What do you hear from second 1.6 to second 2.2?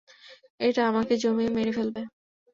ফেলবে।